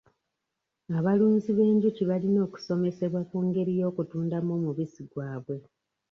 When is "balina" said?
2.09-2.39